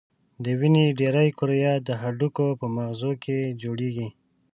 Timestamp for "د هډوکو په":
1.85-2.65